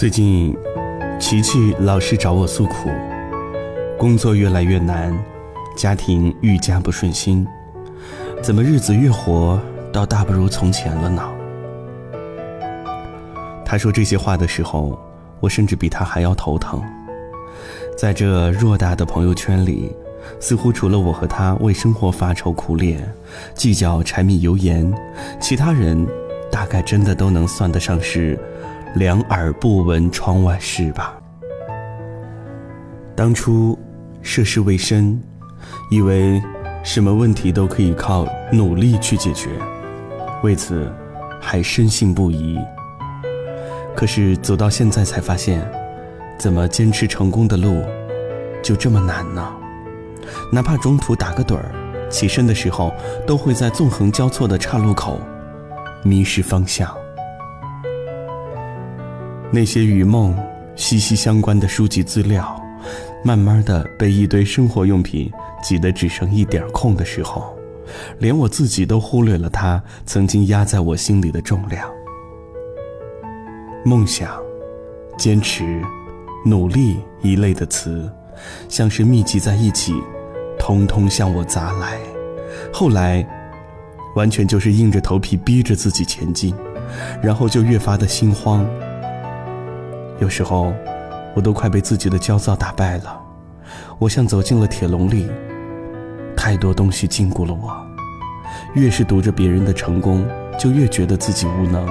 [0.00, 0.56] 最近，
[1.18, 2.88] 琪琪老是找我诉苦，
[3.98, 5.14] 工作越来越难，
[5.76, 7.46] 家庭愈加不顺心，
[8.42, 9.60] 怎么日子越活
[9.92, 11.22] 倒大不如从前了呢？
[13.62, 14.98] 他说这些话的时候，
[15.38, 16.82] 我甚至比他还要头疼。
[17.94, 19.92] 在这偌大的朋友圈里，
[20.40, 23.06] 似乎除了我和他为生活发愁苦脸，
[23.54, 24.90] 计较柴米油盐，
[25.38, 26.08] 其他人
[26.50, 28.38] 大概真的都能算得上是。
[28.94, 31.14] 两耳不闻窗外事吧。
[33.14, 33.78] 当初
[34.20, 35.20] 涉世未深，
[35.90, 36.42] 以为
[36.82, 39.50] 什么问题都可以靠努力去解决，
[40.42, 40.92] 为此
[41.40, 42.58] 还深信不疑。
[43.94, 45.64] 可是走到现在才发现，
[46.38, 47.84] 怎么坚持成功的路
[48.62, 49.52] 就这么难呢？
[50.50, 51.70] 哪怕中途打个盹儿，
[52.10, 52.92] 起身的时候
[53.26, 55.20] 都会在纵横交错的岔路口
[56.02, 56.92] 迷失方向。
[59.52, 60.36] 那些与梦
[60.76, 62.60] 息息相关的书籍资料，
[63.24, 65.30] 慢慢的被一堆生活用品
[65.62, 67.52] 挤得只剩一点空的时候，
[68.18, 71.90] 连我自己都忽略了它曾经压在我心里的重量。
[73.84, 74.40] 梦想、
[75.18, 75.82] 坚持、
[76.46, 78.08] 努力一类的词，
[78.68, 79.94] 像是密集在一起，
[80.58, 81.98] 通通向我砸来。
[82.72, 83.26] 后来，
[84.14, 86.54] 完全就是硬着头皮逼着自己前进，
[87.20, 88.64] 然后就越发的心慌。
[90.20, 90.74] 有时候，
[91.34, 93.18] 我都快被自己的焦躁打败了。
[93.98, 95.26] 我像走进了铁笼里，
[96.36, 97.74] 太多东西禁锢了我。
[98.74, 101.86] 越是读着别人的成功，就越觉得自己无能。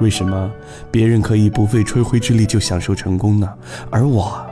[0.00, 0.50] 为什么
[0.90, 3.48] 别人可以不费吹灰之力就享受成功呢？
[3.90, 4.44] 而我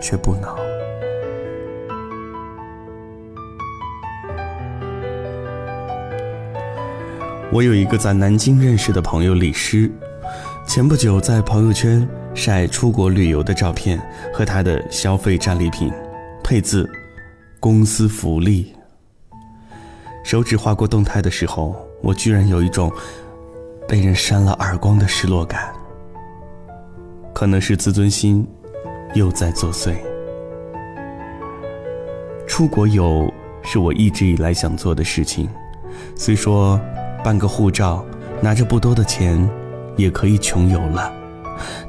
[0.00, 0.52] 却不能。
[7.52, 9.88] 我有一个在南京认识的朋友李师。
[10.72, 14.00] 前不久在朋友圈晒出国旅游的照片
[14.32, 15.92] 和他的消费战利品，
[16.44, 16.88] 配字
[17.58, 18.72] “公司福利”。
[20.22, 22.88] 手指划过动态的时候，我居然有一种
[23.88, 25.74] 被人扇了耳光的失落感。
[27.34, 28.46] 可能是自尊心
[29.14, 29.96] 又在作祟。
[32.46, 33.28] 出国游
[33.64, 35.48] 是我一直以来想做的事情，
[36.14, 36.80] 虽说
[37.24, 38.04] 办个护照，
[38.40, 39.50] 拿着不多的钱。
[39.96, 41.12] 也可以穷游了，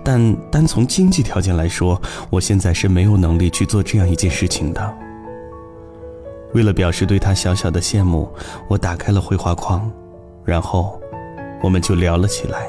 [0.04, 4.98] 但单从经济条件来说，我现在是没有能力去做这样一件事情的。
[6.54, 8.30] 为了表示对他小小的羡慕，
[8.68, 9.90] 我打开了绘画框，
[10.44, 11.00] 然后
[11.62, 12.68] 我们就聊了起来，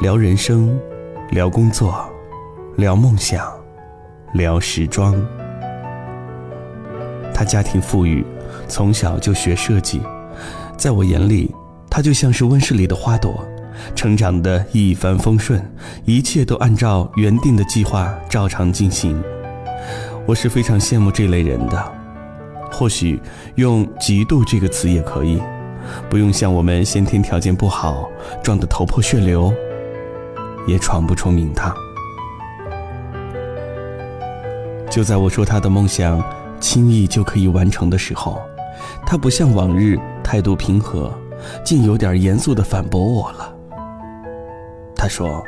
[0.00, 0.78] 聊人生，
[1.30, 2.04] 聊工作，
[2.76, 3.50] 聊梦想，
[4.34, 5.14] 聊时装。
[7.32, 8.22] 他家庭富裕，
[8.68, 10.02] 从小就学设计，
[10.76, 11.54] 在我眼里，
[11.88, 13.42] 他就像是温室里的花朵。
[13.94, 15.62] 成长的一帆风顺，
[16.04, 19.22] 一切都按照原定的计划照常进行。
[20.26, 21.92] 我是非常羡慕这类人的。
[22.72, 23.20] 或许
[23.54, 25.40] 用“嫉妒”这个词也可以，
[26.10, 28.10] 不用像我们先天条件不好，
[28.42, 29.52] 撞得头破血流，
[30.66, 31.72] 也闯不出名堂。
[34.90, 36.20] 就在我说他的梦想
[36.58, 38.40] 轻易就可以完成的时候，
[39.06, 41.12] 他不像往日态度平和，
[41.64, 43.53] 竟有点严肃地反驳我了。
[45.04, 45.44] 他说：“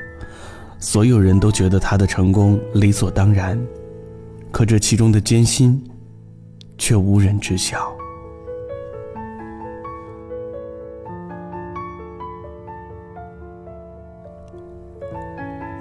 [0.79, 3.59] 所有人都觉得他的成功理所当然，
[4.53, 5.83] 可这其中的艰辛，
[6.77, 7.91] 却无人知晓。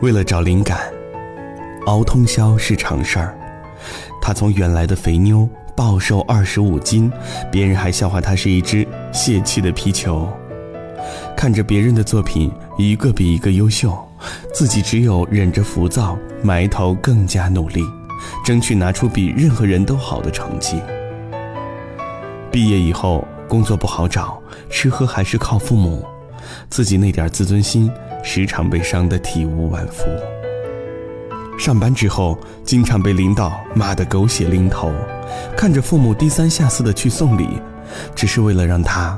[0.02, 0.90] 为了找灵感，
[1.88, 3.38] 熬通宵是常事儿。
[4.22, 7.12] 他从原来的肥妞暴瘦二十五斤，
[7.52, 10.26] 别人还笑话他是一只泄气的皮球。”
[11.36, 13.98] 看着别人的作品一个比一个优秀，
[14.54, 17.82] 自己只有忍着浮躁，埋头更加努力，
[18.44, 20.82] 争取拿出比任何人都好的成绩。
[22.52, 26.06] 毕业以后工作不好找，吃喝还是靠父母，
[26.70, 27.90] 自己那点自尊心
[28.24, 30.04] 时常被伤得体无完肤。
[31.58, 34.92] 上班之后经常被领导骂得狗血淋头，
[35.56, 37.48] 看着父母低三下四的去送礼，
[38.14, 39.18] 只是为了让他。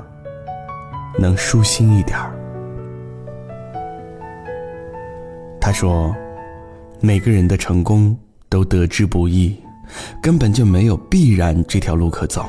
[1.18, 2.37] 能舒心一点儿。
[5.68, 6.16] 他说
[7.02, 8.18] ：“每个人的成功
[8.48, 9.54] 都得之不易，
[10.22, 12.46] 根本就没有必然这条路可走。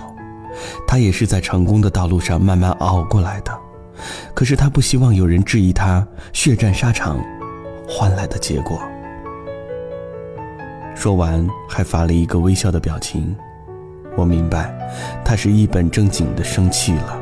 [0.87, 3.53] 他也是在成功的道路上慢慢熬过来的。
[4.35, 7.19] 可是他不希望有人质疑他血战沙场
[7.89, 8.81] 换来的结果。”
[10.95, 13.35] 说完，还发了一个微笑的表情。
[14.17, 14.73] 我明白，
[15.25, 17.19] 他是一本正经的生气了。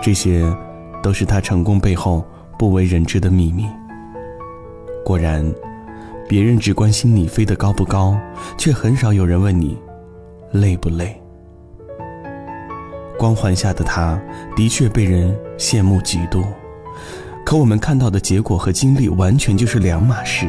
[0.00, 0.42] 这些，
[1.02, 2.24] 都是他成功背后
[2.58, 3.66] 不为人知的秘密。
[5.04, 5.44] 果然，
[6.28, 8.16] 别人只关心你飞得高不高，
[8.56, 9.76] 却很少有人问你
[10.52, 11.20] 累不累。
[13.18, 14.20] 光环下的他，
[14.56, 16.44] 的确被人羡慕嫉妒，
[17.44, 20.48] 可我们看到的结果和经历完全就是两码事。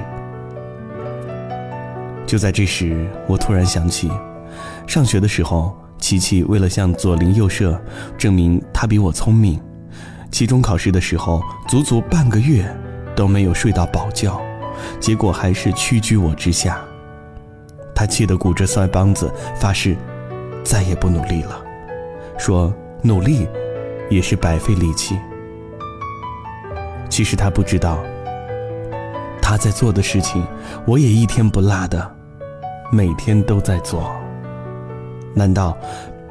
[2.25, 4.11] 就在这时，我突然想起，
[4.87, 7.79] 上学的时候，琪琪为了向左邻右舍
[8.17, 9.59] 证明她比我聪明，
[10.31, 12.65] 期中考试的时候，足足半个月。
[13.15, 14.41] 都没有睡到饱觉，
[14.99, 16.81] 结果还是屈居我之下。
[17.95, 19.95] 他气得鼓着腮帮子，发誓
[20.63, 21.63] 再也不努力了，
[22.37, 23.47] 说努力
[24.09, 25.17] 也是白费力气。
[27.09, 27.99] 其实他不知道，
[29.41, 30.43] 他在做的事情，
[30.87, 32.15] 我也一天不落的，
[32.91, 34.11] 每天都在做。
[35.35, 35.77] 难道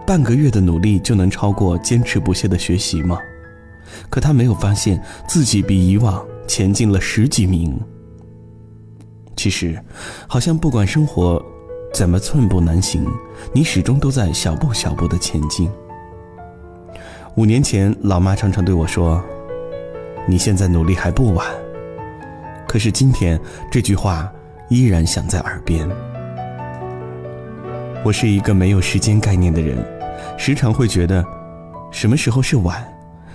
[0.05, 3.19] 半个月的努力就能超过坚持不懈的学习吗？
[4.11, 6.25] 可他没有发现自己比以往。
[6.46, 7.78] 前进了十几名。
[9.36, 9.78] 其实，
[10.28, 11.42] 好像不管生活
[11.92, 13.04] 怎么寸步难行，
[13.52, 15.70] 你始终都在小步小步的前进。
[17.36, 19.22] 五年前，老妈常常对我说
[20.28, 21.46] ：“你现在努力还不晚。”
[22.68, 23.40] 可是今天，
[23.70, 24.30] 这句话
[24.68, 25.88] 依然响在耳边。
[28.04, 29.82] 我是一个没有时间概念的人，
[30.36, 31.24] 时常会觉得，
[31.90, 32.86] 什么时候是晚，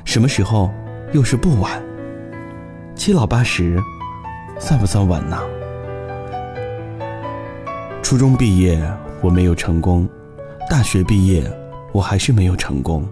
[0.06, 0.72] 什么时候
[1.12, 1.87] 又是不晚。
[2.98, 3.82] 七老八十，
[4.60, 5.40] 算不算晚呢？
[8.02, 8.82] 初中毕业
[9.22, 10.10] 我没有成功，
[10.68, 11.44] 大学毕业
[11.92, 13.08] 我还是没有成功，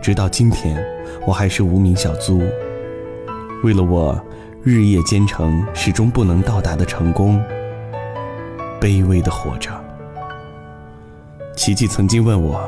[0.00, 0.80] 直到今天
[1.26, 2.40] 我还是无名小卒。
[3.64, 4.18] 为了我
[4.62, 7.42] 日夜兼程始终不能到达的成功，
[8.80, 9.72] 卑微的活着。
[11.56, 12.60] 琪琪曾经问我，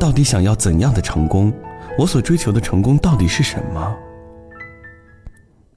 [0.00, 1.52] 到底想要怎样的成功？
[1.96, 3.96] 我所追求的成功到底是什么？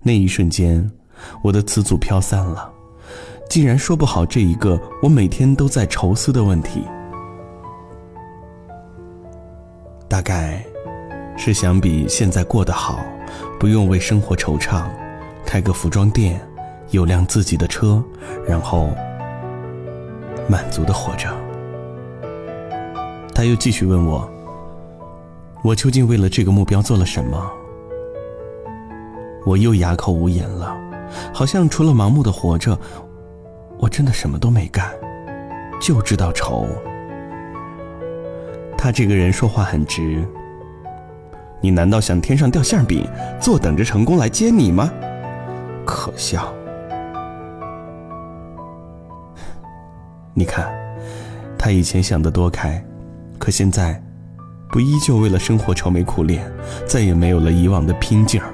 [0.08, 0.90] 那一瞬间，
[1.42, 2.72] 我的词组飘散了，
[3.50, 6.82] 竟然说不好这一个我每天都在愁思的问题。
[10.08, 10.66] 大概，
[11.36, 13.02] 是想比现在过得好，
[13.60, 14.86] 不用为生活惆怅，
[15.46, 16.40] 开个服装店，
[16.92, 18.02] 有辆自己的车，
[18.48, 18.88] 然后
[20.48, 21.28] 满足的活着。
[23.36, 24.26] 他又继续问我，
[25.66, 27.52] 我究竟为了这个目标做了什么？
[29.48, 30.78] 我又哑口无言了，
[31.34, 32.78] 好像除了盲目的活着，
[33.80, 34.92] 我真的什么都没干，
[35.80, 36.68] 就知道愁。
[38.78, 40.22] 他这个人说话很直。
[41.62, 43.08] 你难道想天上掉馅饼，
[43.40, 44.92] 坐等着成功来接你吗？
[45.86, 46.54] 可笑！
[50.34, 50.70] 你看，
[51.58, 52.84] 他以前想得多开，
[53.40, 54.04] 可现在，
[54.70, 56.52] 不依旧为了生活愁眉苦脸，
[56.86, 58.54] 再也没有了以往的拼劲儿。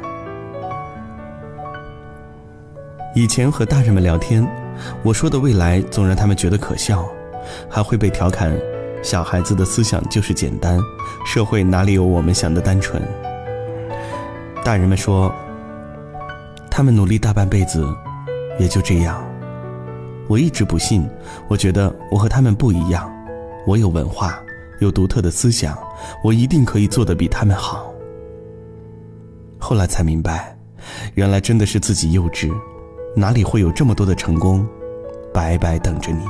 [3.15, 4.43] 以前和大人们聊天，
[5.03, 7.07] 我说的未来总让他们觉得可笑，
[7.69, 8.51] 还会被调侃：
[9.03, 10.79] 小孩子的思想就是简单，
[11.23, 12.99] 社会哪里有我们想的单纯？
[14.65, 15.31] 大人们说，
[16.71, 17.87] 他们努力大半辈子，
[18.57, 19.23] 也就这样。
[20.27, 21.07] 我一直不信，
[21.47, 23.13] 我觉得我和他们不一样，
[23.67, 24.41] 我有文化，
[24.79, 25.77] 有独特的思想，
[26.23, 27.93] 我一定可以做得比他们好。
[29.59, 30.57] 后来才明白，
[31.13, 32.51] 原来真的是自己幼稚。
[33.15, 34.67] 哪里会有这么多的成功，
[35.31, 36.25] 白白等着你？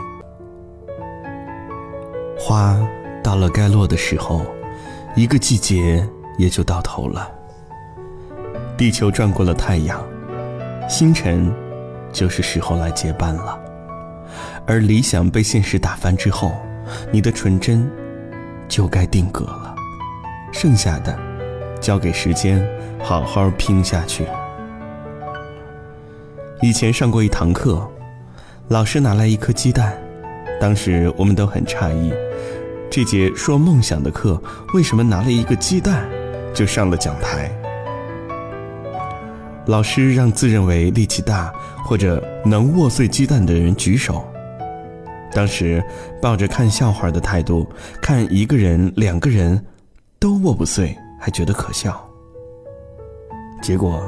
[2.38, 2.78] 花
[3.24, 4.42] 到了该落的时候，
[5.16, 6.06] 一个季节
[6.38, 7.32] 也就到头了。
[8.76, 10.04] 地球转过了太阳，
[10.90, 11.50] 星辰
[12.12, 13.58] 就是时候来接班了。
[14.66, 16.52] 而理想被现实打翻之后，
[17.12, 17.90] 你的纯真
[18.68, 19.74] 就该定格了。
[20.52, 21.18] 剩下的，
[21.80, 22.62] 交给时间
[23.02, 24.26] 好好拼下去。
[26.64, 27.86] 以前上过一堂课，
[28.70, 30.02] 老师拿来一颗鸡蛋，
[30.62, 32.10] 当时我们都很诧异，
[32.90, 34.42] 这节说梦想的课
[34.74, 36.10] 为什么拿了一个鸡蛋
[36.54, 37.52] 就上了讲台？
[39.66, 41.54] 老师让自认为力气大
[41.84, 44.26] 或者能握碎鸡蛋的人举手，
[45.34, 45.84] 当时
[46.22, 47.68] 抱着看笑话的态度，
[48.02, 49.62] 看一个人、两个人
[50.18, 52.02] 都握不碎，还觉得可笑。
[53.62, 54.02] 结果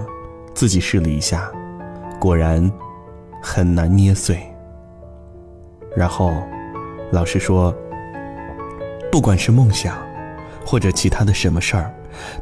[0.54, 1.52] 自己试了一下。
[2.20, 2.72] 果然
[3.42, 4.40] 很难捏碎。
[5.96, 6.34] 然后，
[7.12, 7.74] 老师说
[9.12, 9.98] ：“不管是梦想，
[10.66, 11.94] 或者其他的什么事儿，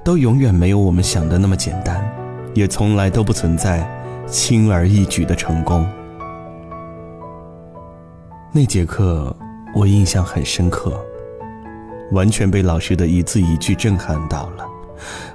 [0.04, 2.04] 都永远没有我们想的那么简单，
[2.54, 3.88] 也从来都不存在
[4.26, 5.88] 轻而易举的成功。”
[8.52, 9.36] 那节课
[9.76, 11.04] 我印象很深刻，
[12.12, 14.68] 完全被老师的一字一句震撼到了，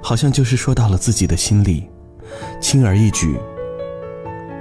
[0.01, 1.89] 好像就是说到了自己的心里。
[2.61, 3.37] 轻而易举，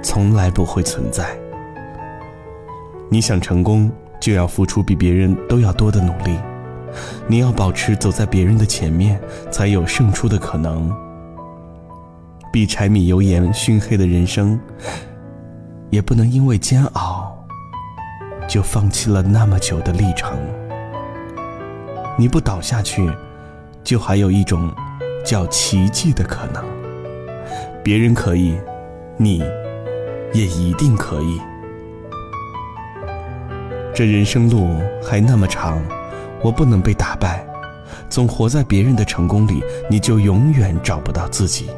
[0.02, 1.26] 从来不会存在。
[3.10, 3.90] 你想成功，
[4.20, 6.36] 就要付出比别人都要多的努力。
[7.26, 10.94] 你要保持走在别人的前面，才有胜出的可能。
[12.50, 14.58] 比柴米油盐熏黑的人生，
[15.90, 17.36] 也不能因为煎熬，
[18.48, 20.38] 就放弃了那么久的历程。
[22.16, 23.08] 你不倒下去，
[23.84, 24.72] 就还有一种
[25.24, 26.64] 叫奇迹的可能。
[27.84, 28.58] 别人可以，
[29.16, 29.44] 你
[30.32, 31.40] 也一定可以。
[33.94, 35.80] 这人生路还那么长。
[36.40, 37.44] 我不能被打败，
[38.08, 41.68] 总活在别人的成功里，你就永远找不到自己。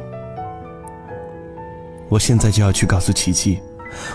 [2.09, 3.59] 我现在就要去告诉琪琪，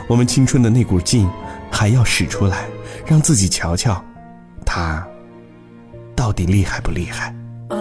[0.09, 1.29] 我们青春的那股劲
[1.69, 2.67] 还要使出来，
[3.05, 4.01] 让自己瞧瞧，
[4.65, 5.05] 他
[6.15, 7.35] 到底厉害不厉害。
[7.71, 7.77] 爱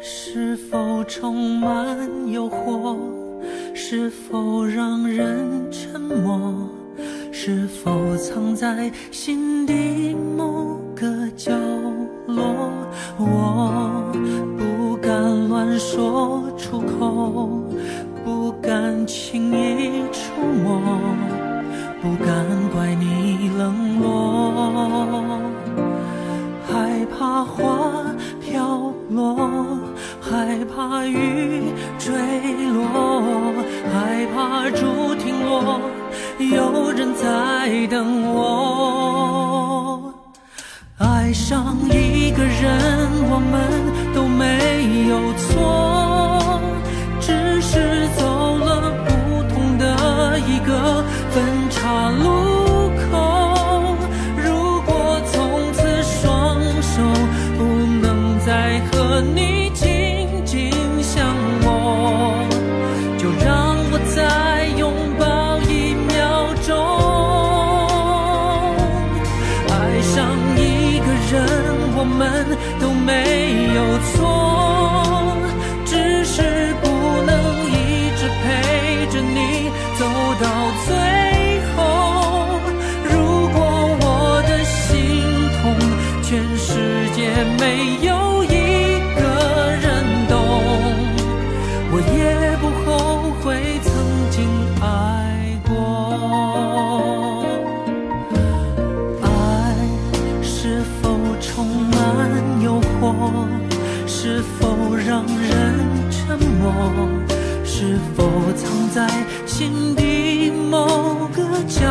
[0.00, 3.25] 是否充满诱惑？
[3.78, 6.66] 是否让人沉默？
[7.30, 11.06] 是否藏在心底某个
[11.36, 11.52] 角
[12.26, 12.72] 落？
[13.18, 14.02] 我
[14.56, 17.50] 不敢乱说出口，
[18.24, 20.80] 不敢轻易触摸，
[22.00, 25.38] 不敢怪你冷落，
[26.66, 28.06] 害怕花
[28.40, 29.78] 飘落，
[30.28, 32.12] 害怕雨坠
[32.72, 33.52] 落，
[33.92, 35.80] 害怕竹停落。
[36.38, 40.12] 有人在等我，
[40.98, 43.54] 爱上一个人，我们
[44.14, 45.95] 都没有错，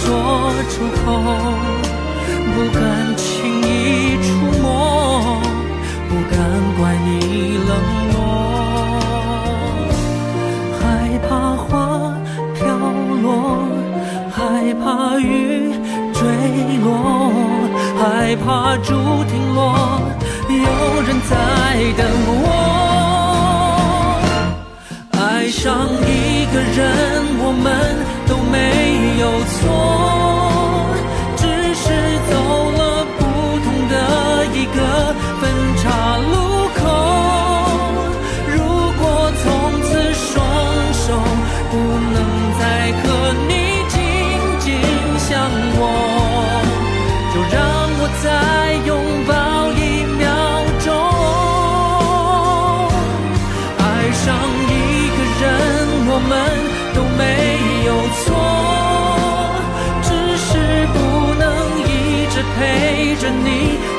[0.72, 1.04] 出口，
[2.54, 2.80] 不敢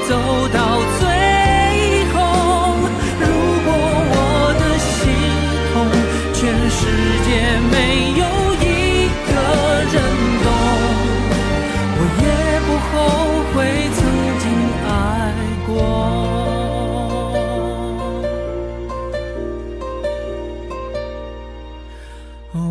[0.08, 0.14] 走
[0.54, 0.60] 到
[1.00, 1.02] 最
[2.14, 2.16] 后。
[3.20, 3.24] 如
[3.66, 3.68] 果
[4.14, 4.16] 我
[4.58, 4.96] 的心
[5.74, 5.76] 痛，
[6.34, 6.80] 全世
[7.26, 7.30] 界
[7.72, 7.74] 没
[8.18, 8.24] 有
[8.64, 8.66] 一
[9.28, 9.30] 个
[9.92, 9.96] 人
[10.44, 10.48] 懂，
[11.98, 12.26] 我也
[12.66, 12.90] 不后
[13.52, 13.56] 悔
[13.98, 14.00] 曾
[14.40, 14.46] 经
[14.88, 14.88] 爱
[15.68, 15.70] 过。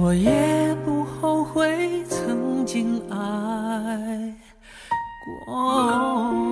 [0.01, 0.27] 我也
[0.85, 1.55] 不后悔
[2.09, 2.75] 曾经
[3.11, 3.15] 爱
[5.25, 6.46] 过。